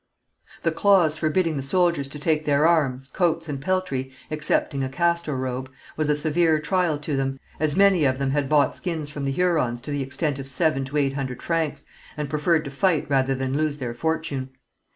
[0.63, 5.37] The clause forbidding the soldiers to take their arms, coats and peltry, excepting a castor
[5.37, 9.25] robe, was a severe trial to them, as many of them had bought skins from
[9.25, 11.85] the Hurons to the extent of seven to eight hundred francs,
[12.17, 14.49] and preferred to fight rather than lose their fortune.